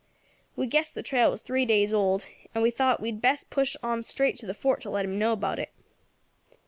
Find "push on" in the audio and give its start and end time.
3.51-4.01